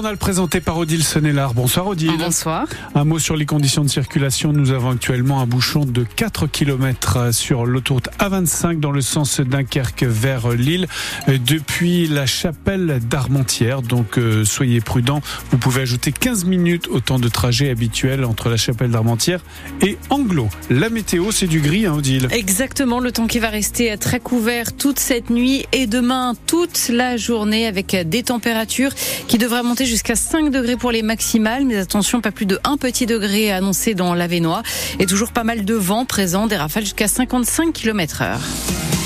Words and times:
journal 0.00 0.16
présenté 0.16 0.62
par 0.62 0.78
Odile 0.78 1.04
Sonnellard. 1.04 1.52
Bonsoir 1.52 1.86
Odile. 1.86 2.16
Bonsoir. 2.16 2.66
Un 2.94 3.04
mot 3.04 3.18
sur 3.18 3.36
les 3.36 3.44
conditions 3.44 3.84
de 3.84 3.90
circulation. 3.90 4.50
Nous 4.50 4.70
avons 4.70 4.92
actuellement 4.92 5.42
un 5.42 5.46
bouchon 5.46 5.84
de 5.84 6.04
4 6.04 6.46
km 6.46 7.34
sur 7.34 7.66
l'autoroute 7.66 8.08
A25 8.18 8.80
dans 8.80 8.92
le 8.92 9.02
sens 9.02 9.40
Dunkerque 9.40 10.04
vers 10.04 10.48
Lille 10.52 10.86
depuis 11.28 12.06
la 12.06 12.24
chapelle 12.24 13.00
d'Armentières. 13.10 13.82
Donc 13.82 14.16
euh, 14.16 14.42
soyez 14.46 14.80
prudents. 14.80 15.20
Vous 15.50 15.58
pouvez 15.58 15.82
ajouter 15.82 16.12
15 16.12 16.46
minutes 16.46 16.88
au 16.88 17.00
temps 17.00 17.18
de 17.18 17.28
trajet 17.28 17.68
habituel 17.68 18.24
entre 18.24 18.48
la 18.48 18.56
chapelle 18.56 18.92
d'Armentières 18.92 19.42
et 19.82 19.98
Anglo. 20.08 20.48
La 20.70 20.88
météo, 20.88 21.30
c'est 21.30 21.46
du 21.46 21.60
gris, 21.60 21.84
hein, 21.84 21.92
Odile. 21.92 22.26
Exactement. 22.30 23.00
Le 23.00 23.12
temps 23.12 23.26
qui 23.26 23.38
va 23.38 23.50
rester 23.50 23.94
très 23.98 24.18
couvert 24.18 24.74
toute 24.74 24.98
cette 24.98 25.28
nuit 25.28 25.66
et 25.72 25.86
demain 25.86 26.32
toute 26.46 26.88
la 26.88 27.18
journée 27.18 27.66
avec 27.66 27.94
des 28.08 28.22
températures 28.22 28.94
qui 29.28 29.36
devraient 29.36 29.62
monter 29.62 29.89
jusqu'à 29.90 30.16
5 30.16 30.50
degrés 30.50 30.76
pour 30.76 30.92
les 30.92 31.02
maximales. 31.02 31.64
Mais 31.66 31.76
attention, 31.76 32.20
pas 32.20 32.30
plus 32.30 32.46
de 32.46 32.58
1 32.64 32.76
petit 32.76 33.06
degré 33.06 33.50
annoncé 33.50 33.94
dans 33.94 34.14
l'Avenois. 34.14 34.62
Et 34.98 35.06
toujours 35.06 35.32
pas 35.32 35.44
mal 35.44 35.64
de 35.64 35.74
vent 35.74 36.04
présent, 36.06 36.46
des 36.46 36.56
rafales 36.56 36.84
jusqu'à 36.84 37.08
55 37.08 37.72
km 37.72 38.22
heure. 38.22 38.99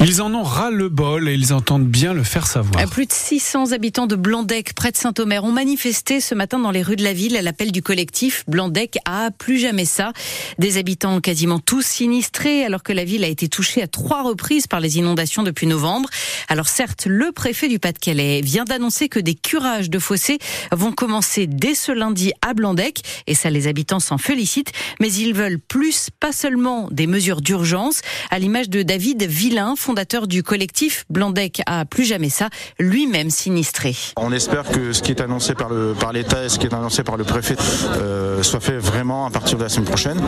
Ils 0.00 0.22
en 0.22 0.32
ont 0.32 0.44
ras 0.44 0.70
le 0.70 0.88
bol 0.88 1.28
et 1.28 1.34
ils 1.34 1.52
entendent 1.52 1.88
bien 1.88 2.14
le 2.14 2.22
faire 2.22 2.46
savoir. 2.46 2.88
Plus 2.88 3.06
de 3.06 3.12
600 3.12 3.72
habitants 3.72 4.06
de 4.06 4.14
Blandec, 4.14 4.72
près 4.74 4.92
de 4.92 4.96
Saint-Omer, 4.96 5.42
ont 5.42 5.50
manifesté 5.50 6.20
ce 6.20 6.36
matin 6.36 6.60
dans 6.60 6.70
les 6.70 6.82
rues 6.82 6.94
de 6.94 7.02
la 7.02 7.12
ville 7.12 7.36
à 7.36 7.42
l'appel 7.42 7.72
du 7.72 7.82
collectif 7.82 8.44
Blandec 8.46 8.98
a 9.06 9.32
plus 9.32 9.58
jamais 9.58 9.84
ça. 9.84 10.12
Des 10.58 10.78
habitants 10.78 11.20
quasiment 11.20 11.58
tous 11.58 11.82
sinistrés 11.82 12.64
alors 12.64 12.84
que 12.84 12.92
la 12.92 13.02
ville 13.02 13.24
a 13.24 13.26
été 13.26 13.48
touchée 13.48 13.82
à 13.82 13.88
trois 13.88 14.22
reprises 14.22 14.68
par 14.68 14.78
les 14.78 14.98
inondations 14.98 15.42
depuis 15.42 15.66
novembre. 15.66 16.08
Alors 16.46 16.68
certes, 16.68 17.06
le 17.06 17.32
préfet 17.32 17.66
du 17.66 17.80
Pas-de-Calais 17.80 18.40
vient 18.40 18.64
d'annoncer 18.64 19.08
que 19.08 19.18
des 19.18 19.34
curages 19.34 19.90
de 19.90 19.98
fossés 19.98 20.38
vont 20.70 20.92
commencer 20.92 21.48
dès 21.48 21.74
ce 21.74 21.90
lundi 21.90 22.32
à 22.40 22.54
Blandec 22.54 23.02
et 23.26 23.34
ça 23.34 23.50
les 23.50 23.66
habitants 23.66 24.00
s'en 24.00 24.16
félicitent, 24.16 24.72
mais 25.00 25.12
ils 25.12 25.34
veulent 25.34 25.58
plus, 25.58 26.08
pas 26.20 26.32
seulement 26.32 26.88
des 26.92 27.08
mesures 27.08 27.40
d'urgence, 27.40 28.00
à 28.30 28.38
l'image 28.38 28.70
de 28.70 28.82
David 28.82 29.24
Villain, 29.24 29.74
fondateur 29.88 30.26
du 30.26 30.42
collectif 30.42 31.06
Blandec 31.08 31.62
a 31.64 31.86
plus 31.86 32.04
jamais 32.04 32.28
ça, 32.28 32.50
lui-même 32.78 33.30
sinistré. 33.30 33.96
On 34.18 34.32
espère 34.32 34.64
que 34.68 34.92
ce 34.92 35.00
qui 35.00 35.12
est 35.12 35.22
annoncé 35.22 35.54
par 35.54 36.12
l'État 36.12 36.44
et 36.44 36.50
ce 36.50 36.58
qui 36.58 36.66
est 36.66 36.74
annoncé 36.74 37.04
par 37.04 37.16
le 37.16 37.24
préfet 37.24 37.56
euh, 37.96 38.42
soit 38.42 38.60
fait 38.60 38.76
vraiment 38.76 39.24
à 39.24 39.30
partir 39.30 39.56
de 39.56 39.62
la 39.62 39.70
semaine 39.70 39.86
prochaine. 39.86 40.20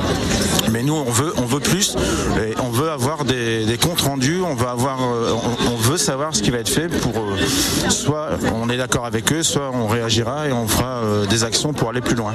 Mais 0.73 0.83
nous, 0.83 0.95
on 0.95 1.11
veut 1.11 1.35
on 1.37 1.45
veut 1.45 1.61
plus 1.61 1.95
et 2.39 2.59
on 2.63 2.71
veut 2.71 2.89
avoir 2.89 3.27
des, 3.27 3.67
comptes 3.83 4.01
rendus, 4.01 4.41
on 4.43 4.55
veut 4.55 4.67
avoir 4.67 5.03
euh, 5.03 5.35
on, 5.71 5.77
veut 5.77 5.99
savoir 5.99 6.35
ce 6.35 6.41
qui 6.41 6.51
va 6.51 6.57
être 6.57 6.71
fait 6.71 6.89
pour 6.89 7.19
euh, 7.19 7.91
soit 7.91 8.31
on 8.55 8.71
est 8.71 8.79
d'accord 8.79 9.05
avec 9.05 9.31
eux, 9.31 9.43
soit 9.43 9.71
on 9.75 9.89
réagira 9.89 10.49
et 10.49 10.53
on 10.53 10.67
fera 10.69 11.03
des 11.29 11.45
actions 11.45 11.75
pour 11.75 11.91
aller 11.91 12.01
plus 12.01 12.17
loin. 12.17 12.33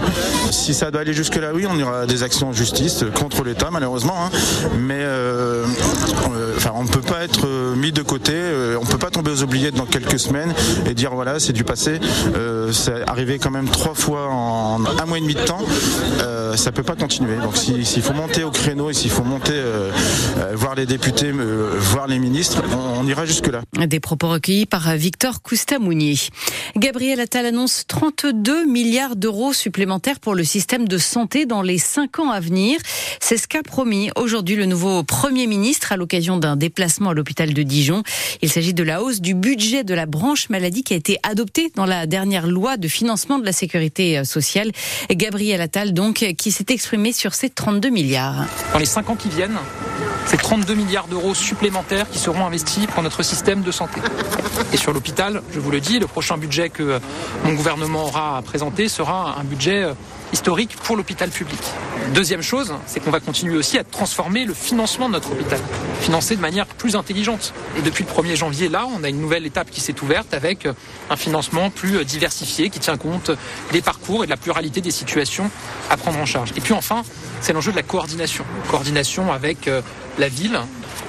Si 0.51 0.75
ça 0.75 0.91
doit 0.91 1.01
aller 1.01 1.13
jusque 1.13 1.37
là, 1.37 1.53
oui, 1.55 1.65
on 1.67 1.81
aura 1.81 2.05
des 2.05 2.21
actions 2.21 2.49
en 2.49 2.53
justice 2.53 3.03
contre 3.15 3.43
l'État 3.43 3.69
malheureusement, 3.71 4.25
hein, 4.25 4.29
mais 4.77 5.03
enfin 6.55 6.71
on 6.75 6.83
ne 6.83 6.89
peut 6.89 7.01
pas 7.01 7.14
être 7.23 7.47
euh, 7.47 7.75
mis 7.75 7.91
de 7.91 8.01
côté. 8.01 8.33
Euh, 8.33 8.77
on 8.81 8.85
peut 8.85 8.97
pas 8.97 9.09
tomber 9.09 9.31
aux 9.31 9.43
oubliettes 9.43 9.75
dans 9.75 9.85
quelques 9.85 10.19
semaines 10.19 10.53
et 10.85 10.93
dire 10.93 11.13
voilà 11.13 11.39
c'est 11.39 11.53
du 11.53 11.63
passé. 11.63 11.99
Euh, 12.35 12.71
c'est 12.71 13.07
arrivé 13.07 13.39
quand 13.39 13.51
même 13.51 13.69
trois 13.69 13.93
fois 13.93 14.27
en 14.29 14.83
un 14.85 15.05
mois 15.05 15.17
et 15.17 15.21
demi 15.21 15.35
de 15.35 15.41
temps. 15.41 15.63
Ça 16.55 16.71
peut 16.71 16.83
pas 16.83 16.95
continuer. 16.95 17.35
Donc 17.35 17.57
s'il 17.57 18.01
faut 18.01 18.13
monter 18.13 18.43
au 18.43 18.51
créneau 18.51 18.89
et 18.89 18.93
s'il 18.93 19.11
faut 19.11 19.23
monter 19.23 19.61
voir 20.53 20.75
les 20.75 20.85
députés, 20.85 21.31
voir 21.31 22.07
les 22.07 22.17
ministres, 22.17 22.63
on, 22.97 23.05
ira 23.05 23.25
jusque 23.25 23.47
là. 23.47 23.61
Des 23.85 23.99
propos 23.99 24.29
recueillis 24.29 24.65
par 24.65 24.95
Victor 24.95 25.41
Coustamounier. 25.41 26.15
Gabriel 26.77 27.19
Attal 27.19 27.45
annonce 27.45 27.83
32 27.87 28.65
milliards 28.65 29.17
d'euros 29.17 29.51
supplémentaires 29.51 30.21
pour 30.21 30.33
le 30.33 30.45
système 30.45 30.87
de 30.87 30.97
santé 30.97 31.45
dans 31.45 31.61
les 31.61 31.77
cinq 31.77 32.19
ans 32.19 32.31
à 32.31 32.39
venir. 32.39 32.79
C'est 33.19 33.37
ce 33.37 33.47
qu'a 33.47 33.63
promis 33.63 34.09
aujourd'hui 34.15 34.55
le 34.55 34.65
nouveau 34.65 35.03
Premier 35.03 35.47
ministre 35.47 35.91
à 35.91 35.97
l'occasion 35.97 36.37
d'un 36.37 36.55
déplacement 36.55 37.04
à 37.09 37.13
l'hôpital 37.13 37.53
de 37.53 37.63
Dijon. 37.63 38.03
Il 38.41 38.49
s'agit 38.49 38.73
de 38.73 38.83
la 38.83 39.01
hausse 39.01 39.21
du 39.21 39.33
budget 39.33 39.83
de 39.83 39.93
la 39.93 40.05
branche 40.05 40.49
maladie 40.49 40.83
qui 40.83 40.93
a 40.93 40.97
été 40.97 41.17
adoptée 41.23 41.71
dans 41.75 41.85
la 41.85 42.05
dernière 42.05 42.47
loi 42.47 42.77
de 42.77 42.87
financement 42.87 43.39
de 43.39 43.45
la 43.45 43.51
sécurité 43.51 44.23
sociale. 44.25 44.71
Gabriel 45.11 45.61
Attal, 45.61 45.93
donc, 45.93 46.25
qui 46.37 46.51
s'est 46.51 46.65
exprimé 46.69 47.13
sur 47.13 47.33
ces 47.33 47.49
32 47.49 47.89
milliards. 47.89 48.45
Dans 48.73 48.79
les 48.79 48.85
cinq 48.85 49.09
ans 49.09 49.15
qui 49.15 49.29
viennent, 49.29 49.57
c'est 50.25 50.37
32 50.37 50.73
milliards 50.73 51.07
d'euros 51.07 51.35
supplémentaires 51.35 52.09
qui 52.09 52.19
seront 52.19 52.45
investis 52.45 52.87
pour 52.87 53.03
notre 53.03 53.23
système 53.23 53.61
de 53.61 53.71
santé. 53.71 54.01
Et 54.73 54.77
sur 54.77 54.93
l'hôpital, 54.93 55.41
je 55.53 55.59
vous 55.59 55.71
le 55.71 55.79
dis, 55.79 55.99
le 55.99 56.07
prochain 56.07 56.37
budget 56.37 56.69
que 56.69 56.99
mon 57.43 57.53
gouvernement 57.53 58.05
aura 58.05 58.37
à 58.37 58.41
présenter 58.41 58.87
sera 58.89 59.37
un 59.39 59.43
budget 59.43 59.85
historique 60.35 60.75
pour 60.83 60.97
l'hôpital 60.97 61.29
public. 61.29 61.61
Deuxième 62.13 62.41
chose, 62.41 62.73
c'est 62.87 62.99
qu'on 62.99 63.09
va 63.09 63.21
continuer 63.21 63.55
aussi 63.55 63.77
à 63.77 63.85
transformer 63.85 64.43
le 64.43 64.53
financement 64.53 65.07
de 65.07 65.13
notre 65.13 65.31
hôpital, 65.31 65.61
financer 66.01 66.35
de 66.35 66.41
manière 66.41 66.65
plus 66.65 66.97
intelligente. 66.97 67.53
Et 67.79 67.81
depuis 67.81 68.03
le 68.03 68.09
1er 68.11 68.35
janvier, 68.35 68.67
là, 68.67 68.85
on 68.93 69.05
a 69.05 69.09
une 69.09 69.21
nouvelle 69.21 69.45
étape 69.45 69.71
qui 69.71 69.79
s'est 69.79 69.95
ouverte 70.03 70.33
avec 70.33 70.67
un 71.09 71.15
financement 71.15 71.69
plus 71.69 72.03
diversifié 72.03 72.69
qui 72.69 72.79
tient 72.81 72.97
compte 72.97 73.31
des 73.71 73.81
parcours 73.81 74.25
et 74.25 74.27
de 74.27 74.31
la 74.31 74.35
pluralité 74.35 74.81
des 74.81 74.91
situations 74.91 75.49
à 75.89 75.95
prendre 75.95 76.19
en 76.19 76.25
charge. 76.25 76.51
Et 76.57 76.59
puis 76.59 76.73
enfin, 76.73 77.03
c'est 77.39 77.53
l'enjeu 77.53 77.71
de 77.71 77.77
la 77.77 77.83
coordination. 77.83 78.43
Coordination 78.69 79.31
avec 79.31 79.69
la 80.17 80.27
ville, 80.27 80.59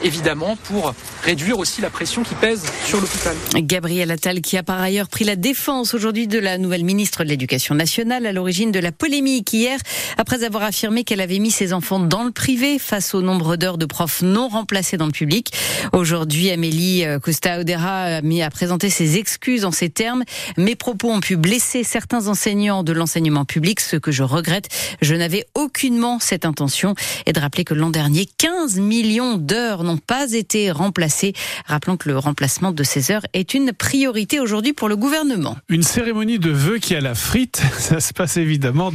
évidemment 0.05 0.57
pour 0.65 0.95
réduire 1.25 1.59
aussi 1.59 1.81
la 1.81 1.91
pression 1.91 2.23
qui 2.23 2.35
pèse 2.35 2.63
sur 2.85 3.01
l'hôpital. 3.01 3.37
Gabriel 3.57 4.13
Attal 4.13 4.41
qui 4.41 4.57
a 4.57 4.63
par 4.63 4.81
ailleurs 4.81 5.09
pris 5.09 5.25
la 5.25 5.35
défense 5.37 5.95
aujourd'hui 5.95 6.29
de 6.29 6.39
la 6.39 6.59
nouvelle 6.59 6.85
ministre 6.85 7.25
de 7.25 7.29
l'Éducation 7.29 7.75
nationale 7.75 8.27
à 8.27 8.33
l'origine 8.33 8.71
de 8.71 8.79
la 8.79 8.93
polémique 8.93 9.16
hier 9.25 9.79
après 10.19 10.45
avoir 10.45 10.63
affirmé 10.63 11.05
qu'elle 11.05 11.21
avait 11.21 11.39
mis 11.39 11.51
ses 11.51 11.73
enfants 11.73 11.99
dans 11.99 12.25
le 12.25 12.31
privé 12.31 12.79
face 12.79 13.15
au 13.15 13.23
nombre 13.23 13.57
d'heures 13.57 13.79
de 13.79 13.87
profs 13.87 14.23
non 14.23 14.49
remplacés 14.49 14.97
dans 14.97 15.07
le 15.07 15.13
public. 15.13 15.53
Aujourd'hui, 15.93 16.51
Amélie 16.51 17.05
Costa-Odera 17.23 18.17
a 18.17 18.51
présenté 18.51 18.91
ses 18.91 19.17
excuses 19.17 19.65
en 19.65 19.71
ces 19.71 19.91
termes. 19.91 20.25
Mes 20.57 20.77
propos 20.77 21.11
ont 21.11 21.21
pu 21.21 21.37
blesser 21.37 21.85
certains 21.85 22.29
enseignants 22.29 22.83
de 22.83 22.93
l'enseignement 22.93 23.45
public, 23.45 23.81
ce 23.81 23.97
que 23.97 24.13
je 24.13 24.23
regrette. 24.23 24.69
Je 25.01 25.15
n'avais 25.15 25.47
aucunement 25.55 26.19
cette 26.21 26.45
intention 26.45 26.95
et 27.27 27.33
de 27.33 27.41
rappeler 27.41 27.65
que 27.65 27.75
l'an 27.75 27.91
dernier, 27.91 28.27
15 28.39 28.79
millions 28.81 29.37
d'heures 29.37 29.85
n'ont 29.85 29.99
pas 29.99 30.33
été 30.33 30.71
remplacées. 30.71 31.33
Rappelons 31.67 31.97
que 31.97 32.09
le 32.09 32.19
remplacement 32.19 32.73
de 32.73 32.83
ces 32.83 33.11
heures 33.11 33.27
est 33.33 33.55
une 33.55 33.73
priorité 33.73 34.41
aujourd'hui 34.41 34.73
pour 34.73 34.89
le 34.89 34.97
gouvernement. 34.97 35.57
Une 35.69 35.83
cérémonie 35.83 36.39
de 36.39 36.51
vœux 36.51 36.79
qui 36.79 36.95
a 36.95 37.01
la 37.01 37.15
frite, 37.15 37.63
ça 37.79 38.01
se 38.01 38.13
passe 38.13 38.37
évidemment 38.37 38.91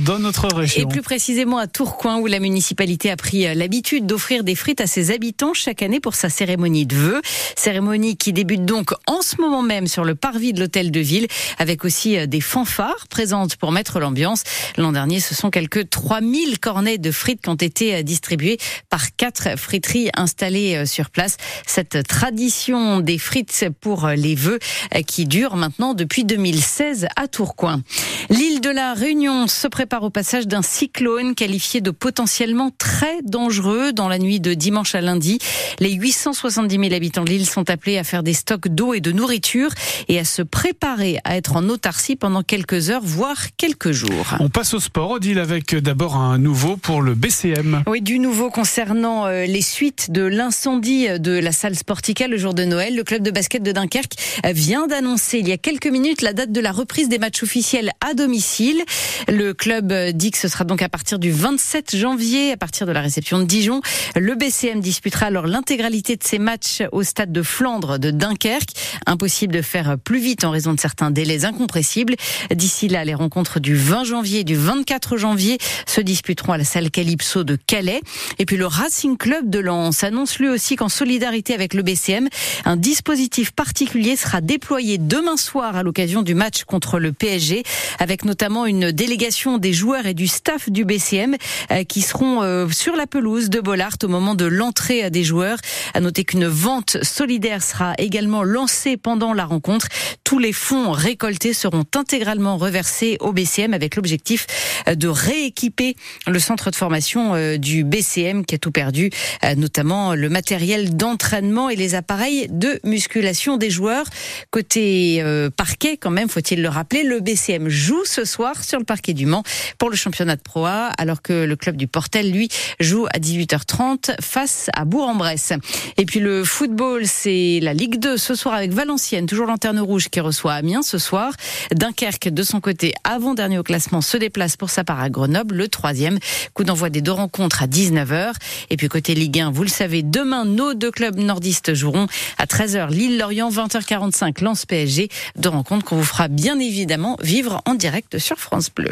Et 0.81 0.87
plus 0.87 1.03
précisément 1.03 1.59
à 1.59 1.67
Tourcoing 1.67 2.17
où 2.17 2.25
la 2.25 2.39
municipalité 2.39 3.11
a 3.11 3.15
pris 3.15 3.53
l'habitude 3.53 4.07
d'offrir 4.07 4.43
des 4.43 4.55
frites 4.55 4.81
à 4.81 4.87
ses 4.87 5.11
habitants 5.11 5.53
chaque 5.53 5.83
année 5.83 5.99
pour 5.99 6.15
sa 6.15 6.29
cérémonie 6.29 6.87
de 6.87 6.95
vœux. 6.95 7.21
Cérémonie 7.55 8.17
qui 8.17 8.33
débute 8.33 8.65
donc 8.65 8.93
en 9.05 9.21
ce 9.21 9.39
moment 9.39 9.61
même 9.61 9.85
sur 9.85 10.03
le 10.03 10.15
parvis 10.15 10.53
de 10.53 10.59
l'hôtel 10.59 10.89
de 10.89 10.99
ville 10.99 11.27
avec 11.59 11.85
aussi 11.85 12.27
des 12.27 12.41
fanfares 12.41 13.07
présentes 13.11 13.57
pour 13.57 13.71
mettre 13.71 13.99
l'ambiance. 13.99 14.41
L'an 14.77 14.91
dernier, 14.91 15.19
ce 15.19 15.35
sont 15.35 15.51
quelques 15.51 15.87
3000 15.87 16.57
cornets 16.57 16.97
de 16.97 17.11
frites 17.11 17.41
qui 17.41 17.49
ont 17.49 17.55
été 17.55 18.03
distribués 18.03 18.57
par 18.89 19.15
quatre 19.15 19.55
friteries 19.55 20.09
installées 20.17 20.87
sur 20.87 21.11
place. 21.11 21.37
Cette 21.67 22.07
tradition 22.07 23.01
des 23.01 23.19
frites 23.19 23.65
pour 23.79 24.07
les 24.07 24.33
vœux 24.33 24.57
qui 25.05 25.25
dure 25.25 25.55
maintenant 25.55 25.93
depuis 25.93 26.23
2016 26.23 27.07
à 27.15 27.27
Tourcoing. 27.27 27.83
L'île 28.29 28.61
de 28.61 28.69
la 28.69 28.95
Réunion 28.95 29.45
se 29.45 29.67
prépare 29.67 29.90
au 29.99 30.09
passage 30.09 30.47
d'un 30.47 30.61
cyclone 30.61 31.35
qualifié 31.35 31.81
de 31.81 31.91
potentiellement 31.91 32.71
très 32.77 33.21
dangereux 33.23 33.91
dans 33.91 34.07
la 34.07 34.19
nuit 34.19 34.39
de 34.39 34.53
dimanche 34.53 34.95
à 34.95 35.01
lundi. 35.01 35.37
Les 35.79 35.91
870 35.91 36.79
000 36.79 36.93
habitants 36.93 37.25
de 37.25 37.29
l'île 37.29 37.45
sont 37.45 37.69
appelés 37.69 37.97
à 37.97 38.03
faire 38.03 38.23
des 38.23 38.33
stocks 38.33 38.69
d'eau 38.69 38.93
et 38.93 39.01
de 39.01 39.11
nourriture 39.11 39.71
et 40.07 40.17
à 40.17 40.23
se 40.23 40.41
préparer 40.41 41.19
à 41.25 41.35
être 41.35 41.57
en 41.57 41.67
autarcie 41.67 42.15
pendant 42.15 42.41
quelques 42.41 42.89
heures, 42.89 43.01
voire 43.03 43.47
quelques 43.57 43.91
jours. 43.91 44.35
On 44.39 44.49
passe 44.49 44.73
au 44.73 44.79
sport, 44.79 45.11
Odile, 45.11 45.39
avec 45.39 45.75
d'abord 45.75 46.15
un 46.15 46.37
nouveau 46.37 46.77
pour 46.77 47.01
le 47.01 47.13
BCM. 47.13 47.83
Oui, 47.87 48.01
du 48.01 48.19
nouveau 48.19 48.49
concernant 48.49 49.27
les 49.27 49.61
suites 49.61 50.09
de 50.11 50.23
l'incendie 50.23 51.07
de 51.19 51.33
la 51.33 51.51
salle 51.51 51.75
Sportica 51.75 52.27
le 52.27 52.37
jour 52.37 52.53
de 52.53 52.63
Noël. 52.63 52.95
Le 52.95 53.03
club 53.03 53.23
de 53.23 53.31
basket 53.31 53.61
de 53.61 53.73
Dunkerque 53.73 54.13
vient 54.45 54.87
d'annoncer 54.87 55.39
il 55.39 55.49
y 55.49 55.51
a 55.51 55.57
quelques 55.57 55.87
minutes 55.87 56.21
la 56.21 56.33
date 56.33 56.51
de 56.51 56.61
la 56.61 56.71
reprise 56.71 57.09
des 57.09 57.19
matchs 57.19 57.43
officiels 57.43 57.91
à 57.99 58.13
domicile. 58.13 58.81
Le 59.27 59.53
club 59.53 59.80
club 59.81 60.15
dit 60.15 60.31
que 60.31 60.37
ce 60.37 60.47
sera 60.47 60.63
donc 60.63 60.81
à 60.81 60.89
partir 60.89 61.17
du 61.17 61.31
27 61.31 61.95
janvier, 61.95 62.51
à 62.51 62.57
partir 62.57 62.85
de 62.85 62.91
la 62.91 63.01
réception 63.01 63.39
de 63.39 63.45
Dijon. 63.45 63.81
Le 64.15 64.35
BCM 64.35 64.79
disputera 64.79 65.27
alors 65.27 65.47
l'intégralité 65.47 66.15
de 66.15 66.23
ses 66.23 66.39
matchs 66.39 66.83
au 66.91 67.03
stade 67.03 67.31
de 67.31 67.41
Flandre 67.41 67.97
de 67.97 68.11
Dunkerque. 68.11 68.71
Impossible 69.07 69.53
de 69.53 69.61
faire 69.61 69.97
plus 69.97 70.19
vite 70.19 70.43
en 70.43 70.51
raison 70.51 70.73
de 70.73 70.79
certains 70.79 71.09
délais 71.09 71.45
incompressibles. 71.45 72.15
D'ici 72.53 72.87
là, 72.87 73.03
les 73.05 73.15
rencontres 73.15 73.59
du 73.59 73.75
20 73.75 74.03
janvier 74.03 74.41
et 74.41 74.43
du 74.43 74.55
24 74.55 75.17
janvier 75.17 75.57
se 75.87 76.01
disputeront 76.01 76.53
à 76.53 76.57
la 76.57 76.63
salle 76.63 76.91
Calypso 76.91 77.43
de 77.43 77.55
Calais. 77.55 78.01
Et 78.37 78.45
puis 78.45 78.57
le 78.57 78.67
Racing 78.67 79.17
Club 79.17 79.49
de 79.49 79.59
Lens 79.59 80.03
annonce 80.03 80.37
lui 80.37 80.49
aussi 80.49 80.75
qu'en 80.75 80.89
solidarité 80.89 81.53
avec 81.53 81.73
le 81.73 81.81
BCM, 81.81 82.27
un 82.65 82.75
dispositif 82.75 83.51
particulier 83.51 84.15
sera 84.15 84.41
déployé 84.41 84.97
demain 84.99 85.37
soir 85.37 85.75
à 85.75 85.83
l'occasion 85.83 86.21
du 86.21 86.35
match 86.35 86.65
contre 86.65 86.99
le 86.99 87.13
PSG, 87.13 87.63
avec 87.99 88.25
notamment 88.25 88.65
une 88.65 88.91
délégation 88.91 89.57
des 89.57 89.70
joueurs 89.73 90.05
et 90.05 90.13
du 90.13 90.27
staff 90.27 90.69
du 90.69 90.85
BCM 90.85 91.35
euh, 91.71 91.83
qui 91.83 92.01
seront 92.01 92.41
euh, 92.41 92.67
sur 92.69 92.95
la 92.95 93.07
pelouse 93.07 93.49
de 93.49 93.59
Bollard 93.59 93.95
au 94.03 94.07
moment 94.07 94.35
de 94.35 94.45
l'entrée 94.45 95.09
des 95.09 95.23
joueurs. 95.23 95.57
À 95.93 95.99
noter 95.99 96.23
qu'une 96.23 96.47
vente 96.47 96.97
solidaire 97.03 97.63
sera 97.63 97.93
également 97.97 98.43
lancée 98.43 98.97
pendant 98.97 99.33
la 99.33 99.45
rencontre. 99.45 99.87
Tous 100.23 100.39
les 100.39 100.53
fonds 100.53 100.91
récoltés 100.91 101.53
seront 101.53 101.85
intégralement 101.95 102.57
reversés 102.57 103.17
au 103.19 103.33
BCM 103.33 103.73
avec 103.73 103.95
l'objectif 103.95 104.47
euh, 104.87 104.95
de 104.95 105.07
rééquiper 105.07 105.95
le 106.27 106.39
centre 106.39 106.71
de 106.71 106.75
formation 106.75 107.57
du 107.57 107.83
BCM 107.83 108.45
qui 108.45 108.55
a 108.55 108.57
tout 108.57 108.71
perdu, 108.71 109.09
notamment 109.57 110.13
le 110.13 110.29
matériel 110.29 110.95
d'entraînement 110.95 111.69
et 111.69 111.75
les 111.75 111.95
appareils 111.95 112.47
de 112.49 112.79
musculation 112.83 113.57
des 113.57 113.69
joueurs. 113.69 114.05
Côté 114.51 115.23
parquet, 115.55 115.97
quand 115.97 116.11
même, 116.11 116.29
faut-il 116.29 116.61
le 116.61 116.69
rappeler, 116.69 117.03
le 117.03 117.19
BCM 117.19 117.69
joue 117.69 118.03
ce 118.05 118.25
soir 118.25 118.63
sur 118.63 118.79
le 118.79 118.85
parquet 118.85 119.13
du 119.13 119.25
Mans 119.25 119.43
pour 119.77 119.89
le 119.89 119.95
championnat 119.95 120.35
de 120.35 120.41
Pro 120.41 120.65
A, 120.65 120.87
alors 120.97 121.21
que 121.21 121.45
le 121.45 121.55
club 121.55 121.75
du 121.77 121.87
Portel, 121.87 122.31
lui, 122.31 122.49
joue 122.79 123.05
à 123.13 123.19
18h30 123.19 124.21
face 124.21 124.69
à 124.75 124.85
Bourg-en-Bresse. 124.85 125.53
Et 125.97 126.05
puis 126.05 126.19
le 126.19 126.43
football, 126.43 127.05
c'est 127.05 127.59
la 127.61 127.73
Ligue 127.73 127.99
2 127.99 128.17
ce 128.17 128.35
soir 128.35 128.55
avec 128.55 128.71
Valenciennes, 128.71 129.25
toujours 129.25 129.47
lanterne 129.47 129.79
rouge 129.79 130.09
qui 130.09 130.19
reçoit 130.19 130.53
Amiens 130.53 130.81
ce 130.81 130.97
soir. 130.97 131.33
Dunkerque, 131.73 132.29
de 132.29 132.43
son 132.43 132.59
côté, 132.59 132.93
avant-dernier 133.03 133.57
au 133.57 133.63
classement, 133.63 134.01
se 134.01 134.17
déplace 134.17 134.57
pour 134.57 134.69
sa 134.69 134.83
part 134.83 134.99
à 134.99 135.09
Grenoble, 135.09 135.55
le 135.55 135.67
troisième. 135.67 136.19
Coup 136.53 136.63
d'envoi 136.63 136.89
des 136.89 137.01
deux 137.01 137.11
rencontres 137.11 137.63
à 137.63 137.67
19h. 137.67 138.33
Et 138.69 138.77
puis 138.77 138.87
côté 138.87 139.13
Ligue 139.13 139.39
1, 139.39 139.51
vous 139.51 139.63
le 139.63 139.69
savez, 139.69 140.03
demain, 140.03 140.45
nos 140.45 140.73
deux 140.73 140.91
clubs 140.91 141.17
nordistes 141.17 141.73
joueront 141.73 142.07
à 142.37 142.45
13h 142.45 142.89
Lille-Lorient, 142.89 143.49
20h45 143.49 144.43
Lance 144.43 144.65
PSG. 144.65 145.09
Deux 145.37 145.49
rencontres 145.49 145.85
qu'on 145.85 145.97
vous 145.97 146.03
fera 146.03 146.27
bien 146.27 146.59
évidemment 146.59 147.17
vivre 147.21 147.61
en 147.65 147.75
direct 147.75 148.17
sur 148.19 148.37
France 148.37 148.69
Bleu. 148.73 148.91